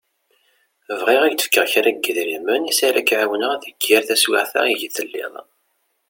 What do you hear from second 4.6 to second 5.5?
ideg telliḍ.